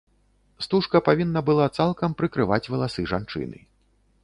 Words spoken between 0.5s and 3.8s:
Стужка павінна была цалкам прыкрываць валасы жанчыны.